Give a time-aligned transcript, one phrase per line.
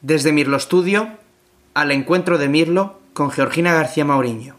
[0.00, 1.08] Desde Mirlo Studio,
[1.74, 4.54] al encuentro de Mirlo con Georgina García Mauriño.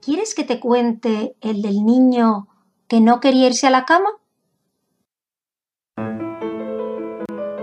[0.00, 2.48] ¿Quieres que te cuente el del niño
[2.88, 4.08] que no quería irse a la cama?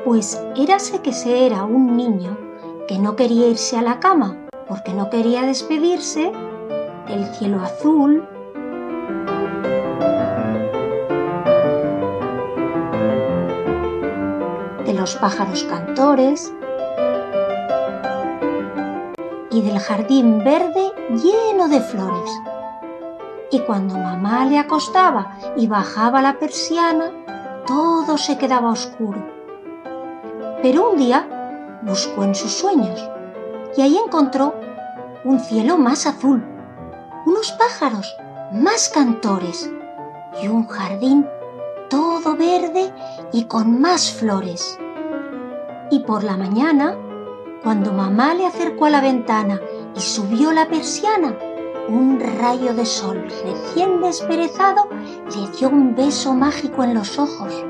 [0.05, 2.37] Pues érase que se era un niño
[2.87, 4.37] que no quería irse a la cama
[4.67, 6.31] porque no quería despedirse
[7.07, 8.27] del cielo azul,
[14.85, 16.53] de los pájaros cantores
[19.51, 22.31] y del jardín verde lleno de flores.
[23.51, 27.11] Y cuando mamá le acostaba y bajaba la persiana,
[27.67, 29.19] todo se quedaba oscuro.
[30.61, 33.09] Pero un día buscó en sus sueños
[33.75, 34.55] y ahí encontró
[35.23, 36.43] un cielo más azul,
[37.25, 38.15] unos pájaros
[38.51, 39.69] más cantores
[40.41, 41.27] y un jardín
[41.89, 42.93] todo verde
[43.31, 44.79] y con más flores.
[45.89, 46.95] Y por la mañana,
[47.63, 49.59] cuando mamá le acercó a la ventana
[49.95, 51.37] y subió la persiana,
[51.89, 54.87] un rayo de sol recién desperezado
[55.35, 57.65] le dio un beso mágico en los ojos.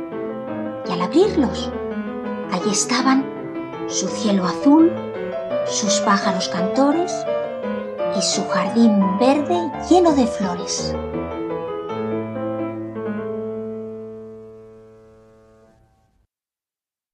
[0.88, 1.72] Y al abrirlos,
[2.52, 3.26] allí estaban
[3.88, 4.92] su cielo azul,
[5.66, 7.12] sus pájaros cantores
[8.18, 10.94] y su jardín verde lleno de flores.